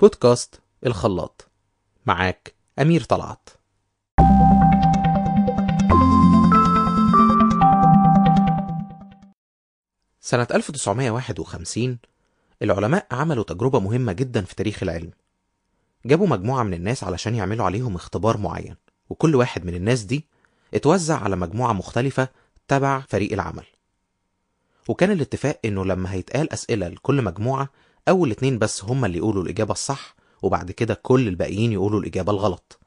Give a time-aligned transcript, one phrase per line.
[0.00, 1.48] بودكاست الخلاط.
[2.06, 3.48] معاك أمير طلعت.
[10.20, 11.98] سنة 1951
[12.62, 15.10] العلماء عملوا تجربة مهمة جدا في تاريخ العلم.
[16.06, 18.76] جابوا مجموعة من الناس علشان يعملوا عليهم اختبار معين
[19.10, 20.26] وكل واحد من الناس دي
[20.74, 22.28] اتوزع على مجموعة مختلفة
[22.68, 23.64] تبع فريق العمل.
[24.88, 27.68] وكان الاتفاق إنه لما هيتقال أسئلة لكل مجموعة
[28.08, 32.78] أول اتنين بس هما اللي يقولوا الإجابة الصح وبعد كده كل الباقيين يقولوا الإجابة الغلط.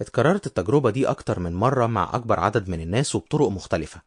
[0.00, 4.00] اتكررت التجربة دي أكتر من مرة مع أكبر عدد من الناس وبطرق مختلفة.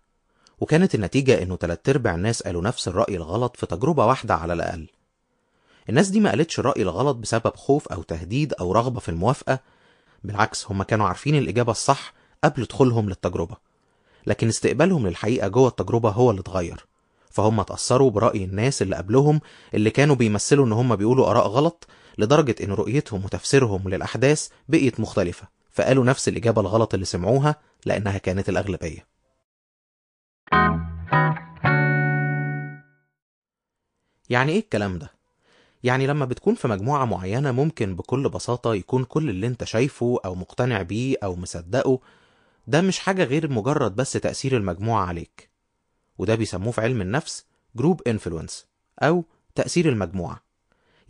[0.60, 4.88] وكانت النتيجة إنه تلات أرباع الناس قالوا نفس الرأي الغلط في تجربة واحدة على الأقل.
[5.90, 9.60] الناس دي ما قالتش الرأي الغلط بسبب خوف أو تهديد أو رغبة في الموافقة
[10.24, 13.56] بالعكس هما كانوا عارفين الإجابة الصح قبل دخولهم للتجربة.
[14.28, 16.86] لكن استقبالهم للحقيقة جوه التجربة هو اللي اتغير.
[17.32, 19.42] فهم اتأثروا برأي الناس اللي قبلهم
[19.74, 25.48] اللي كانوا بيمثلوا إن هم بيقولوا آراء غلط لدرجة إن رؤيتهم وتفسيرهم للأحداث بقيت مختلفة
[25.72, 29.08] فقالوا نفس الإجابة الغلط اللي سمعوها لأنها كانت الأغلبية
[34.30, 35.12] يعني إيه الكلام ده؟
[35.84, 40.36] يعني لما بتكون في مجموعة معينة ممكن بكل بساطة يكون كل اللي أنت شايفه أو
[40.36, 42.00] مقتنع بيه أو مصدقه
[42.68, 45.51] ده مش حاجة غير مجرد بس تأثير المجموعة عليك
[46.22, 48.66] وده بيسموه في علم النفس group influence
[49.04, 49.24] أو
[49.56, 50.44] تأثير المجموعة.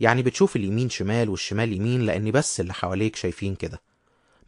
[0.00, 3.80] يعني بتشوف اليمين شمال والشمال يمين لأن بس اللي حواليك شايفين كده.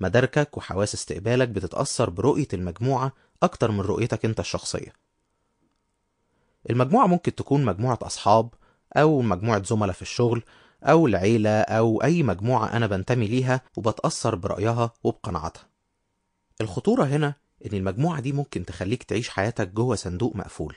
[0.00, 3.12] مداركك وحواس استقبالك بتتأثر برؤية المجموعة
[3.42, 4.92] أكتر من رؤيتك أنت الشخصية.
[6.70, 8.54] المجموعة ممكن تكون مجموعة أصحاب
[8.96, 10.42] أو مجموعة زملاء في الشغل
[10.82, 15.68] أو العيلة أو أي مجموعة أنا بنتمي ليها وبتأثر برأيها وبقناعاتها
[16.60, 20.76] الخطورة هنا إن المجموعة دي ممكن تخليك تعيش حياتك جوه صندوق مقفول.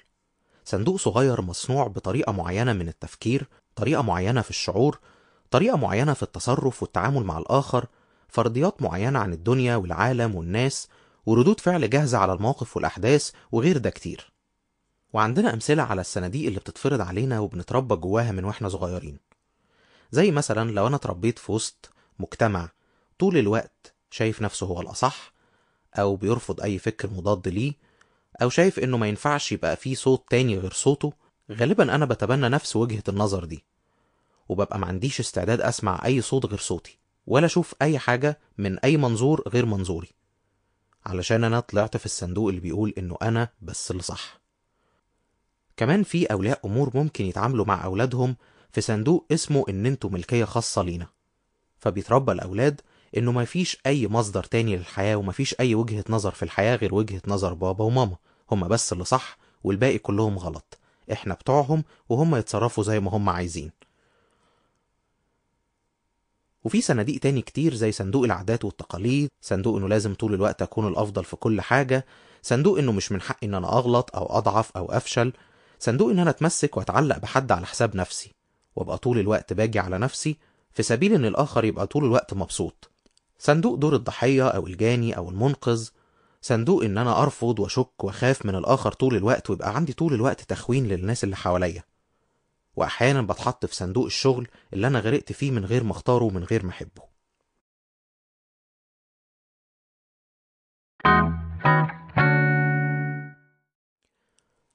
[0.66, 5.00] صندوق صغير مصنوع بطريقة معينة من التفكير طريقة معينة في الشعور
[5.52, 7.86] طريقة معينة في التصرف والتعامل مع الآخر
[8.28, 10.88] فرضيات معينة عن الدنيا والعالم والناس
[11.26, 14.32] وردود فعل جاهزة على المواقف والأحداث وغير ده كتير.
[15.14, 19.20] وعندنا أمثلة على الصناديق اللي بتتفرض علينا وبنتربى جواها من وإحنا صغيرين.
[20.12, 21.90] زي مثلا لو أنا اتربيت في وسط
[22.20, 22.70] مجتمع
[23.20, 25.34] طول الوقت شايف نفسه هو الأصح
[26.00, 27.74] أو بيرفض أي فكر مضاد ليه
[28.42, 31.14] أو شايف إنه ما ينفعش يبقى فيه صوت تاني غير صوته
[31.52, 33.64] غالبا أنا بتبنى نفس وجهة النظر دي
[34.50, 36.98] وببقى ما عنديش استعداد أسمع أي صوت غير صوتي
[37.28, 40.08] ولا أشوف أي حاجة من أي منظور غير منظوري
[41.06, 44.40] علشان أنا طلعت في الصندوق اللي بيقول إنه أنا بس اللي صح.
[45.78, 48.36] كمان في أولياء أمور ممكن يتعاملوا مع أولادهم
[48.72, 51.08] في صندوق اسمه إن أنتوا ملكية خاصة لينا
[51.80, 52.82] فبيتربى الأولاد
[53.18, 57.54] إنه مفيش أي مصدر تاني للحياة ومفيش أي وجهة نظر في الحياة غير وجهة نظر
[57.54, 58.16] بابا وماما.
[58.52, 60.80] هما بس اللي صح والباقي كلهم غلط.
[61.12, 63.72] إحنا بتوعهم وهم يتصرفوا زي ما هم عايزين.
[66.64, 71.26] وفي صناديق تاني كتير زي صندوق العادات والتقاليد صندوق إنه لازم طول الوقت أكون الأفضل
[71.26, 72.06] في كل حاجة
[72.42, 75.34] صندوق إنه مش من حقي إن أنا أغلط أو أضعف أو أفشل
[75.80, 78.32] صندوق إن أنا أتمسك وأتعلق بحد على حساب نفسي
[78.76, 80.38] وأبقى طول الوقت باجي على نفسي
[80.74, 82.90] في سبيل إن الآخر يبقى طول الوقت مبسوط.
[83.40, 85.90] صندوق دور الضحية أو الجاني أو المنقذ
[86.42, 90.88] صندوق إن أنا أرفض وأشك وأخاف من الآخر طول الوقت ويبقى عندي طول الوقت تخوين
[90.88, 91.84] للناس اللي حواليا.
[92.76, 96.66] وأحيانا بتحط في صندوق الشغل اللي أنا غرقت فيه من غير ما أختاره ومن غير
[96.66, 97.04] ما أحبه.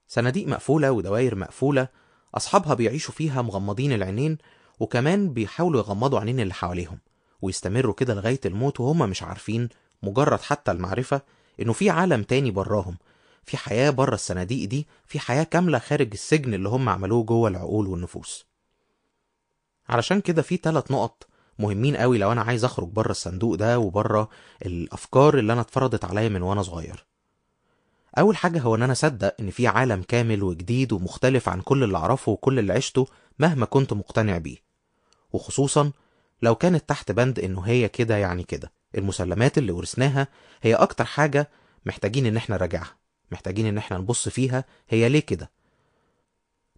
[0.08, 1.88] صناديق مقفولة ودواير مقفولة
[2.34, 4.38] أصحابها بيعيشوا فيها مغمضين العينين
[4.80, 6.98] وكمان بيحاولوا يغمضوا عينين اللي حواليهم.
[7.42, 9.68] ويستمروا كده لغاية الموت وهم مش عارفين
[10.02, 11.22] مجرد حتى المعرفة
[11.60, 12.96] إنه في عالم تاني براهم.
[13.44, 17.86] في حياة بره الصناديق دي في حياة كاملة خارج السجن اللي هم عملوه جوه العقول
[17.86, 18.46] والنفوس.
[19.88, 21.26] علشان كده في ثلاث نقط
[21.58, 24.28] مهمين قوي لو أنا عايز أخرج بره الصندوق ده وبره
[24.66, 27.06] الأفكار اللي أنا اتفرضت عليا من وأنا صغير.
[28.18, 31.98] أول حاجة هو إن أنا أصدق إن في عالم كامل وجديد ومختلف عن كل اللي
[31.98, 33.06] أعرفه وكل اللي عشته
[33.38, 34.56] مهما كنت مقتنع بيه.
[35.32, 35.92] وخصوصا
[36.42, 38.72] لو كانت تحت بند إنه هي كده يعني كده.
[38.98, 40.28] المسلمات اللي ورثناها
[40.62, 41.50] هي أكتر حاجة
[41.86, 42.96] محتاجين إن إحنا نراجعها
[43.30, 45.50] محتاجين إن إحنا نبص فيها هي ليه كده.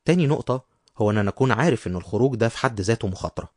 [0.04, 0.64] تاني نقطة
[0.98, 3.48] هو إن أنا أكون عارف إن الخروج ده في حد ذاته مخاطرة.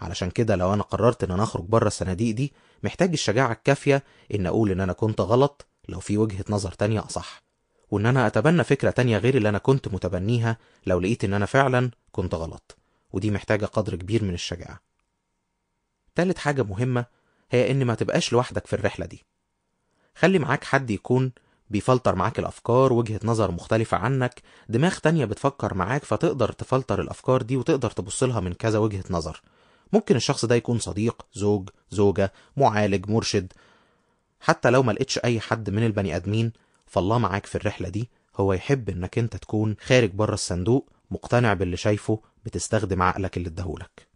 [0.00, 2.52] علشان كده لو أنا قررت إن أنا أخرج بره الصناديق دي
[2.82, 4.02] محتاج الشجاعة الكافية
[4.34, 7.42] إن أقول إن أنا كنت غلط لو في وجهة نظر تانية أصح.
[7.90, 10.56] وإن أنا أتبنى فكرة تانية غير اللي أنا كنت متبنيها
[10.86, 12.76] لو لقيت إن أنا فعلا كنت غلط.
[13.12, 14.80] ودي محتاجة قدر كبير من الشجاعة.
[16.14, 17.04] تالت حاجة مهمة
[17.50, 19.24] هي إن ما تبقاش لوحدك في الرحلة دي.
[20.14, 21.32] خلي معاك حد يكون
[21.70, 27.56] بيفلتر معاك الأفكار وجهة نظر مختلفة عنك دماغ تانية بتفكر معاك فتقدر تفلتر الأفكار دي
[27.56, 29.42] وتقدر تبصلها من كذا وجهة نظر.
[29.92, 33.52] ممكن الشخص ده يكون صديق زوج زوجة معالج مرشد.
[34.40, 36.52] حتى لو ما لقيتش أي حد من البني آدمين
[36.86, 38.10] فالله معاك في الرحلة دي.
[38.36, 44.13] هو يحب إنك أنت تكون خارج بره الصندوق مقتنع باللي شايفه بتستخدم عقلك اللي اداهولك.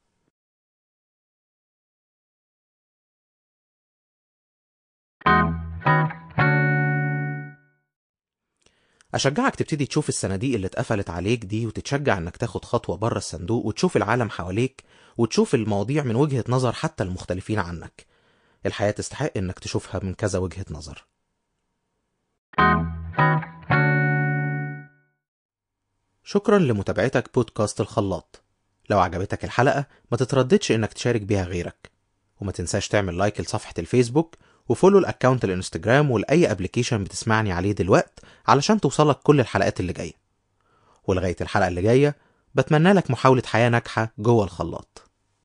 [9.15, 13.97] أشجعك تبتدي تشوف الصناديق اللي اتقفلت عليك دي وتتشجع إنك تاخد خطوة بره الصندوق وتشوف
[13.97, 14.85] العالم حواليك
[15.19, 18.07] وتشوف المواضيع من وجهة نظر حتى المختلفين عنك.
[18.67, 21.07] الحياة تستحق إنك تشوفها من كذا وجهة نظر.
[26.25, 28.43] شكرا لمتابعتك بودكاست الخلاط.
[28.91, 31.91] لو عجبتك الحلقة ما تترددش إنك تشارك بيها غيرك.
[32.41, 34.37] وما تنساش تعمل like لصفحة الفيسبوك
[34.69, 39.93] و follow ال account الإنستجرام ولأي application بتسمعني عليه دلوقت علشان توصلك كل الحلقات اللي
[39.93, 40.13] جاية.
[41.07, 42.17] ولغاية الحلقة اللي جاية
[42.55, 45.08] بتمنى لك محاولة حياة ناجحة جوه الخلاط.